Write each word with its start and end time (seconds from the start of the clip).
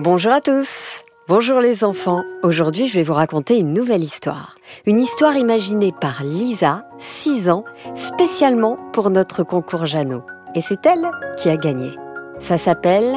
Bonjour 0.00 0.30
à 0.30 0.40
tous 0.40 1.02
Bonjour 1.26 1.58
les 1.58 1.82
enfants, 1.82 2.22
aujourd'hui 2.44 2.86
je 2.86 2.94
vais 2.94 3.02
vous 3.02 3.14
raconter 3.14 3.58
une 3.58 3.74
nouvelle 3.74 4.04
histoire. 4.04 4.54
Une 4.86 5.00
histoire 5.00 5.36
imaginée 5.36 5.92
par 6.00 6.22
Lisa, 6.22 6.84
6 7.00 7.50
ans, 7.50 7.64
spécialement 7.96 8.78
pour 8.92 9.10
notre 9.10 9.42
concours 9.42 9.86
Jeannot. 9.86 10.22
Et 10.54 10.62
c'est 10.62 10.86
elle 10.86 11.10
qui 11.36 11.48
a 11.48 11.56
gagné. 11.56 11.90
Ça 12.38 12.58
s'appelle 12.58 13.12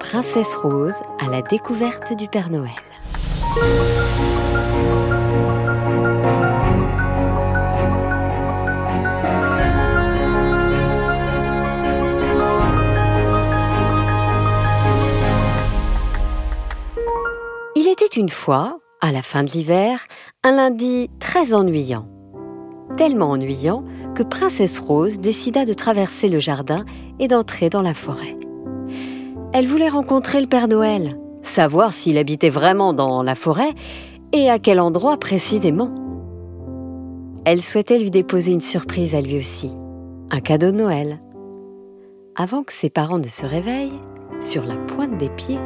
Princesse 0.00 0.54
Rose 0.54 1.00
à 1.18 1.30
la 1.30 1.40
découverte 1.40 2.14
du 2.14 2.28
Père 2.28 2.50
Noël. 2.50 2.72
Une 18.18 18.28
fois, 18.28 18.80
à 19.00 19.12
la 19.12 19.22
fin 19.22 19.44
de 19.44 19.50
l'hiver, 19.50 20.00
un 20.42 20.56
lundi 20.56 21.08
très 21.20 21.54
ennuyant. 21.54 22.08
Tellement 22.96 23.30
ennuyant 23.30 23.84
que 24.16 24.24
Princesse 24.24 24.80
Rose 24.80 25.18
décida 25.18 25.64
de 25.64 25.72
traverser 25.72 26.28
le 26.28 26.40
jardin 26.40 26.84
et 27.20 27.28
d'entrer 27.28 27.70
dans 27.70 27.80
la 27.80 27.94
forêt. 27.94 28.36
Elle 29.52 29.68
voulait 29.68 29.88
rencontrer 29.88 30.40
le 30.40 30.48
Père 30.48 30.66
Noël, 30.66 31.16
savoir 31.42 31.92
s'il 31.92 32.18
habitait 32.18 32.50
vraiment 32.50 32.92
dans 32.92 33.22
la 33.22 33.36
forêt 33.36 33.72
et 34.32 34.50
à 34.50 34.58
quel 34.58 34.80
endroit 34.80 35.16
précisément. 35.16 35.94
Elle 37.44 37.62
souhaitait 37.62 37.98
lui 37.98 38.10
déposer 38.10 38.50
une 38.50 38.60
surprise 38.60 39.14
à 39.14 39.20
lui 39.20 39.38
aussi, 39.38 39.70
un 40.32 40.40
cadeau 40.40 40.72
de 40.72 40.76
Noël. 40.76 41.20
Avant 42.34 42.64
que 42.64 42.72
ses 42.72 42.90
parents 42.90 43.18
ne 43.18 43.28
se 43.28 43.46
réveillent, 43.46 44.00
sur 44.40 44.64
la 44.64 44.74
pointe 44.74 45.18
des 45.18 45.30
pieds, 45.30 45.60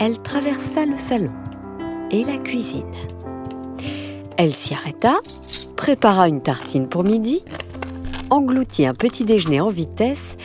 elle 0.00 0.20
traversa 0.20 0.84
le 0.84 0.96
salon 0.96 1.30
et 2.10 2.24
la 2.24 2.36
cuisine. 2.36 2.92
Elle 4.36 4.54
s'y 4.54 4.74
arrêta, 4.74 5.18
prépara 5.76 6.28
une 6.28 6.42
tartine 6.42 6.88
pour 6.88 7.04
midi, 7.04 7.42
engloutit 8.30 8.86
un 8.86 8.94
petit 8.94 9.24
déjeuner 9.24 9.60
en 9.60 9.70
vitesse 9.70 10.36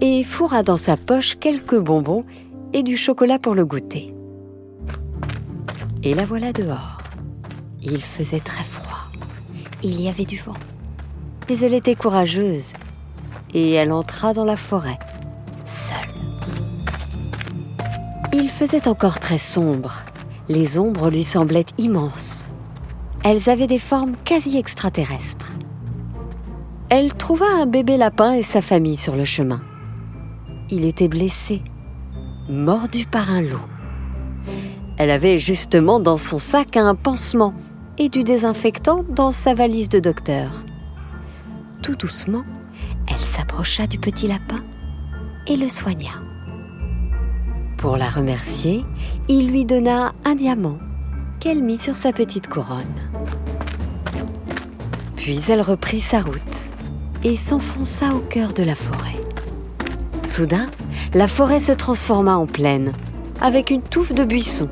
et 0.00 0.24
fourra 0.24 0.62
dans 0.62 0.76
sa 0.76 0.96
poche 0.96 1.36
quelques 1.38 1.78
bonbons 1.78 2.24
et 2.72 2.82
du 2.82 2.96
chocolat 2.96 3.38
pour 3.38 3.54
le 3.54 3.64
goûter. 3.64 4.12
Et 6.02 6.14
la 6.14 6.24
voilà 6.24 6.52
dehors. 6.52 6.98
Il 7.82 8.02
faisait 8.02 8.40
très 8.40 8.64
froid. 8.64 9.10
Il 9.82 10.00
y 10.00 10.08
avait 10.08 10.24
du 10.24 10.38
vent. 10.38 10.54
Mais 11.48 11.58
elle 11.60 11.74
était 11.74 11.94
courageuse 11.94 12.72
et 13.54 13.72
elle 13.72 13.92
entra 13.92 14.32
dans 14.32 14.44
la 14.44 14.56
forêt, 14.56 14.98
seule. 15.64 15.96
Il 18.32 18.48
faisait 18.48 18.88
encore 18.88 19.20
très 19.20 19.38
sombre 19.38 20.04
les 20.48 20.78
ombres 20.78 21.10
lui 21.10 21.24
semblaient 21.24 21.66
immenses. 21.78 22.48
Elles 23.24 23.50
avaient 23.50 23.66
des 23.66 23.78
formes 23.78 24.14
quasi 24.24 24.56
extraterrestres. 24.56 25.52
Elle 26.88 27.12
trouva 27.12 27.46
un 27.46 27.66
bébé 27.66 27.96
lapin 27.96 28.32
et 28.32 28.42
sa 28.42 28.62
famille 28.62 28.96
sur 28.96 29.16
le 29.16 29.24
chemin. 29.24 29.60
Il 30.70 30.84
était 30.84 31.08
blessé, 31.08 31.62
mordu 32.48 33.06
par 33.06 33.30
un 33.30 33.40
loup. 33.40 33.66
Elle 34.98 35.10
avait 35.10 35.38
justement 35.38 35.98
dans 35.98 36.16
son 36.16 36.38
sac 36.38 36.76
un 36.76 36.94
pansement 36.94 37.54
et 37.98 38.08
du 38.08 38.22
désinfectant 38.22 39.04
dans 39.08 39.32
sa 39.32 39.54
valise 39.54 39.88
de 39.88 39.98
docteur. 39.98 40.64
Tout 41.82 41.96
doucement, 41.96 42.44
elle 43.08 43.20
s'approcha 43.20 43.86
du 43.86 43.98
petit 43.98 44.28
lapin 44.28 44.64
et 45.46 45.56
le 45.56 45.68
soigna. 45.68 46.25
Pour 47.86 47.98
la 47.98 48.08
remercier, 48.08 48.84
il 49.28 49.46
lui 49.46 49.64
donna 49.64 50.12
un 50.24 50.34
diamant 50.34 50.78
qu'elle 51.38 51.62
mit 51.62 51.78
sur 51.78 51.94
sa 51.94 52.10
petite 52.10 52.48
couronne. 52.48 52.82
Puis 55.14 55.38
elle 55.48 55.60
reprit 55.60 56.00
sa 56.00 56.18
route 56.18 56.40
et 57.22 57.36
s'enfonça 57.36 58.12
au 58.12 58.18
cœur 58.18 58.54
de 58.54 58.64
la 58.64 58.74
forêt. 58.74 59.14
Soudain, 60.24 60.66
la 61.14 61.28
forêt 61.28 61.60
se 61.60 61.70
transforma 61.70 62.36
en 62.36 62.46
plaine, 62.46 62.92
avec 63.40 63.70
une 63.70 63.82
touffe 63.82 64.12
de 64.12 64.24
buissons 64.24 64.70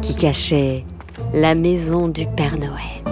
qui 0.00 0.16
cachait 0.16 0.86
la 1.34 1.54
maison 1.54 2.08
du 2.08 2.26
Père 2.26 2.56
Noël. 2.56 3.04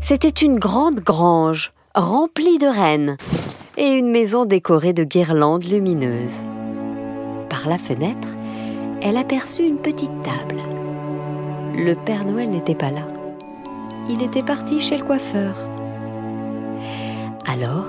C'était 0.00 0.30
une 0.30 0.58
grande 0.58 1.00
grange 1.00 1.70
remplie 1.94 2.56
de 2.56 2.66
rennes 2.66 3.18
et 3.76 3.88
une 3.88 4.10
maison 4.10 4.46
décorée 4.46 4.94
de 4.94 5.04
guirlandes 5.04 5.64
lumineuses 5.64 6.46
la 7.66 7.78
fenêtre, 7.78 8.28
elle 9.02 9.16
aperçut 9.16 9.64
une 9.64 9.78
petite 9.78 10.20
table. 10.22 10.60
Le 11.74 11.94
Père 11.94 12.24
Noël 12.24 12.50
n'était 12.50 12.74
pas 12.74 12.90
là. 12.90 13.06
Il 14.08 14.22
était 14.22 14.42
parti 14.42 14.80
chez 14.80 14.96
le 14.96 15.04
coiffeur. 15.04 15.56
Alors, 17.46 17.86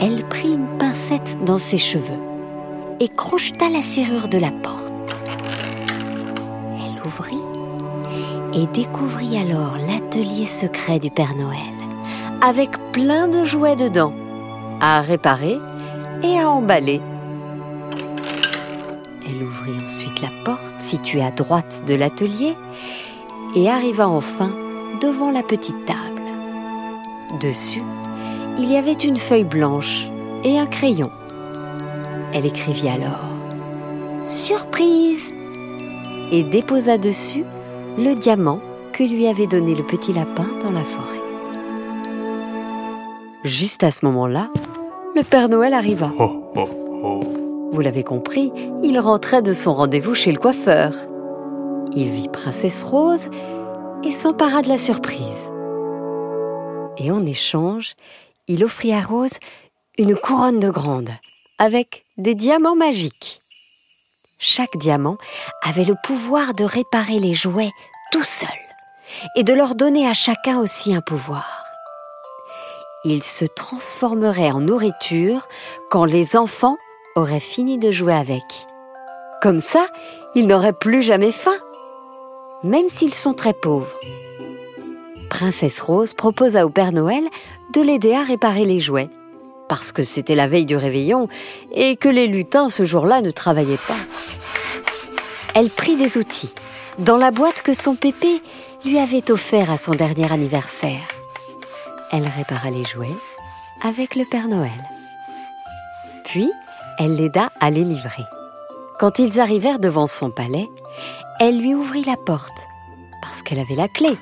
elle 0.00 0.24
prit 0.28 0.52
une 0.52 0.78
pincette 0.78 1.38
dans 1.44 1.58
ses 1.58 1.78
cheveux 1.78 2.20
et 3.00 3.08
crocheta 3.08 3.68
la 3.68 3.82
serrure 3.82 4.28
de 4.28 4.38
la 4.38 4.50
porte. 4.50 5.26
Elle 6.78 7.00
ouvrit 7.06 7.38
et 8.54 8.66
découvrit 8.66 9.38
alors 9.38 9.76
l'atelier 9.88 10.46
secret 10.46 10.98
du 10.98 11.10
Père 11.10 11.34
Noël, 11.36 11.58
avec 12.42 12.70
plein 12.92 13.28
de 13.28 13.44
jouets 13.44 13.76
dedans, 13.76 14.12
à 14.80 15.00
réparer 15.00 15.58
et 16.22 16.38
à 16.38 16.50
emballer. 16.50 17.00
Ensuite 19.84 20.22
la 20.22 20.30
porte 20.44 20.80
située 20.80 21.22
à 21.22 21.30
droite 21.30 21.82
de 21.86 21.94
l'atelier 21.94 22.54
et 23.54 23.68
arriva 23.68 24.08
enfin 24.08 24.50
devant 25.00 25.30
la 25.30 25.42
petite 25.42 25.84
table. 25.84 26.22
Dessus, 27.42 27.82
il 28.58 28.70
y 28.70 28.76
avait 28.76 28.92
une 28.92 29.16
feuille 29.16 29.44
blanche 29.44 30.08
et 30.44 30.58
un 30.58 30.66
crayon. 30.66 31.10
Elle 32.32 32.46
écrivit 32.46 32.88
alors 32.88 33.24
Surprise 34.24 35.32
et 36.30 36.42
déposa 36.42 36.98
dessus 36.98 37.44
le 37.98 38.14
diamant 38.14 38.60
que 38.92 39.02
lui 39.02 39.26
avait 39.26 39.46
donné 39.46 39.74
le 39.74 39.84
petit 39.84 40.12
lapin 40.12 40.46
dans 40.62 40.70
la 40.70 40.84
forêt. 40.84 41.18
Juste 43.44 43.84
à 43.84 43.90
ce 43.90 44.04
moment-là, 44.06 44.50
le 45.14 45.22
Père 45.22 45.48
Noël 45.48 45.72
arriva. 45.72 46.10
Vous 47.70 47.80
l'avez 47.80 48.02
compris, 48.02 48.50
il 48.82 48.98
rentrait 48.98 49.42
de 49.42 49.52
son 49.52 49.74
rendez-vous 49.74 50.14
chez 50.14 50.32
le 50.32 50.38
coiffeur. 50.38 50.94
Il 51.94 52.10
vit 52.10 52.28
Princesse 52.28 52.82
Rose 52.82 53.28
et 54.02 54.12
s'empara 54.12 54.62
de 54.62 54.68
la 54.68 54.78
surprise. 54.78 55.50
Et 56.96 57.10
en 57.10 57.26
échange, 57.26 57.94
il 58.46 58.64
offrit 58.64 58.92
à 58.92 59.02
Rose 59.02 59.38
une 59.98 60.16
couronne 60.16 60.60
de 60.60 60.70
grande 60.70 61.10
avec 61.58 62.04
des 62.16 62.34
diamants 62.34 62.76
magiques. 62.76 63.42
Chaque 64.38 64.76
diamant 64.76 65.18
avait 65.62 65.84
le 65.84 65.96
pouvoir 66.02 66.54
de 66.54 66.64
réparer 66.64 67.18
les 67.18 67.34
jouets 67.34 67.72
tout 68.12 68.24
seul 68.24 68.48
et 69.36 69.42
de 69.42 69.52
leur 69.52 69.74
donner 69.74 70.08
à 70.08 70.14
chacun 70.14 70.58
aussi 70.58 70.94
un 70.94 71.00
pouvoir. 71.02 71.64
Il 73.04 73.22
se 73.22 73.44
transformerait 73.44 74.52
en 74.52 74.60
nourriture 74.60 75.46
quand 75.90 76.04
les 76.04 76.36
enfants 76.36 76.78
aurait 77.14 77.40
fini 77.40 77.78
de 77.78 77.90
jouer 77.90 78.14
avec. 78.14 78.42
Comme 79.42 79.60
ça, 79.60 79.86
ils 80.34 80.46
n'auraient 80.46 80.72
plus 80.72 81.02
jamais 81.02 81.32
faim, 81.32 81.56
même 82.64 82.88
s'ils 82.88 83.14
sont 83.14 83.34
très 83.34 83.52
pauvres. 83.52 83.94
Princesse 85.30 85.80
Rose 85.80 86.14
proposa 86.14 86.66
au 86.66 86.70
Père 86.70 86.92
Noël 86.92 87.24
de 87.72 87.80
l'aider 87.80 88.14
à 88.14 88.22
réparer 88.22 88.64
les 88.64 88.80
jouets, 88.80 89.10
parce 89.68 89.92
que 89.92 90.04
c'était 90.04 90.34
la 90.34 90.46
veille 90.46 90.64
du 90.64 90.76
réveillon 90.76 91.28
et 91.74 91.96
que 91.96 92.08
les 92.08 92.26
lutins 92.26 92.68
ce 92.68 92.84
jour-là 92.84 93.20
ne 93.20 93.30
travaillaient 93.30 93.76
pas. 93.76 93.94
Elle 95.54 95.70
prit 95.70 95.96
des 95.96 96.18
outils 96.18 96.52
dans 96.98 97.16
la 97.16 97.30
boîte 97.30 97.62
que 97.62 97.74
son 97.74 97.94
pépé 97.94 98.42
lui 98.84 98.98
avait 98.98 99.30
offert 99.30 99.70
à 99.70 99.78
son 99.78 99.92
dernier 99.92 100.30
anniversaire. 100.32 101.06
Elle 102.10 102.26
répara 102.26 102.70
les 102.70 102.84
jouets 102.84 103.06
avec 103.82 104.16
le 104.16 104.24
Père 104.24 104.48
Noël. 104.48 104.70
Puis, 106.24 106.50
elle 106.98 107.14
l'aida 107.14 107.50
à 107.60 107.70
les 107.70 107.84
livrer. 107.84 108.24
Quand 108.98 109.18
ils 109.18 109.38
arrivèrent 109.40 109.78
devant 109.78 110.06
son 110.06 110.30
palais, 110.30 110.68
elle 111.40 111.60
lui 111.60 111.74
ouvrit 111.74 112.02
la 112.02 112.16
porte, 112.16 112.66
parce 113.22 113.42
qu'elle 113.42 113.60
avait 113.60 113.76
la 113.76 113.88
clé. 113.88 114.18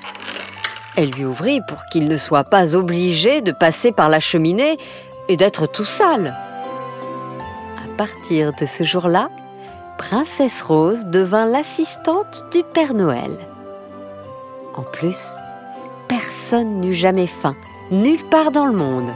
Elle 0.95 1.09
lui 1.09 1.25
ouvrit 1.25 1.61
pour 1.67 1.79
qu'il 1.91 2.07
ne 2.07 2.17
soit 2.17 2.43
pas 2.43 2.75
obligé 2.75 3.41
de 3.41 3.51
passer 3.51 3.91
par 3.91 4.09
la 4.09 4.19
cheminée 4.19 4.77
et 5.27 5.37
d'être 5.37 5.67
tout 5.67 5.85
sale. 5.85 6.35
À 7.77 7.97
partir 7.97 8.53
de 8.53 8.65
ce 8.65 8.83
jour-là, 8.83 9.29
Princesse 9.97 10.61
Rose 10.61 11.05
devint 11.05 11.47
l'assistante 11.47 12.45
du 12.51 12.63
Père 12.63 12.93
Noël. 12.93 13.31
En 14.75 14.83
plus, 14.83 15.33
personne 16.07 16.81
n'eut 16.81 16.93
jamais 16.93 17.25
faim, 17.25 17.55
nulle 17.89 18.23
part 18.25 18.51
dans 18.51 18.67
le 18.67 18.77
monde. 18.77 19.09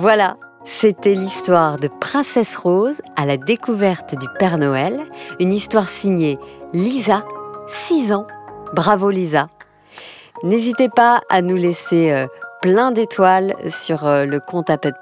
Voilà, 0.00 0.38
c'était 0.64 1.12
l'histoire 1.12 1.76
de 1.76 1.86
Princesse 1.86 2.56
Rose 2.56 3.02
à 3.16 3.26
la 3.26 3.36
découverte 3.36 4.14
du 4.18 4.26
Père 4.38 4.56
Noël, 4.56 4.98
une 5.40 5.52
histoire 5.52 5.90
signée 5.90 6.38
Lisa, 6.72 7.22
6 7.68 8.14
ans. 8.14 8.26
Bravo 8.72 9.10
Lisa. 9.10 9.48
N'hésitez 10.42 10.88
pas 10.88 11.20
à 11.28 11.42
nous 11.42 11.56
laisser 11.56 12.12
euh, 12.12 12.26
plein 12.62 12.92
d'étoiles 12.92 13.54
sur 13.68 14.06
euh, 14.06 14.24
le 14.24 14.40
compte 14.40 14.70
Apple. 14.70 14.94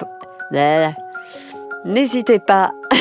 N'hésitez 1.84 2.40
pas. 2.40 2.72
Hé 2.92 2.96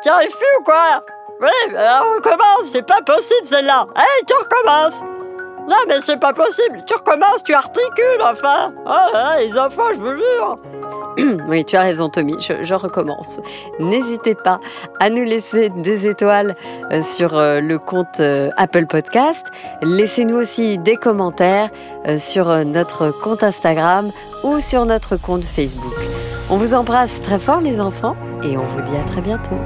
Tu 0.00 0.08
arrives 0.08 0.30
plus 0.30 0.60
ou 0.60 0.62
quoi? 0.62 1.04
Oui, 1.40 1.74
on 1.74 2.14
recommence, 2.14 2.70
c'est 2.70 2.86
pas 2.86 3.02
possible 3.02 3.46
celle-là. 3.46 3.84
Hé, 3.96 4.24
tu 4.28 4.34
recommences 4.34 5.02
Non 5.68 5.76
mais 5.88 6.00
c'est 6.00 6.18
pas 6.18 6.32
possible, 6.32 6.84
tu 6.86 6.94
recommences, 6.94 7.42
tu 7.44 7.54
articules 7.54 8.22
enfin. 8.22 8.72
Oh 8.86 9.38
les 9.38 9.58
enfants, 9.58 9.92
je 9.92 10.00
vous 10.00 10.14
jure. 10.14 10.58
oui, 11.48 11.64
tu 11.64 11.76
as 11.76 11.82
raison, 11.82 12.08
Tommy. 12.08 12.36
Je, 12.40 12.74
recommence. 12.74 13.40
N'hésitez 13.78 14.34
pas 14.34 14.60
à 15.00 15.10
nous 15.10 15.24
laisser 15.24 15.70
des 15.70 16.06
étoiles 16.06 16.54
euh, 16.92 17.02
sur 17.02 17.36
euh, 17.36 17.60
le 17.60 17.78
compte 17.78 18.20
euh, 18.20 18.50
Apple 18.56 18.86
Podcast. 18.86 19.46
Laissez-nous 19.82 20.36
aussi 20.36 20.78
des 20.78 20.96
commentaires 20.96 21.70
sur 22.18 22.64
notre 22.64 23.10
compte 23.10 23.42
Instagram 23.42 24.12
ou 24.44 24.60
sur 24.60 24.84
notre 24.84 25.16
compte 25.16 25.44
Facebook. 25.44 25.94
On 26.50 26.56
vous 26.56 26.74
embrasse 26.74 27.20
très 27.20 27.40
fort, 27.40 27.60
les 27.60 27.80
enfants, 27.80 28.16
et 28.44 28.56
on 28.56 28.64
vous 28.64 28.82
dit 28.82 28.96
à 28.96 29.02
très 29.02 29.20
bientôt. 29.20 29.56